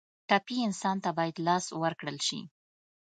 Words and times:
ټپي 0.29 0.57
انسان 0.67 0.97
ته 1.03 1.09
باید 1.17 1.35
لاس 1.47 1.65
ورکړل 1.83 2.17
شي. 2.27 2.39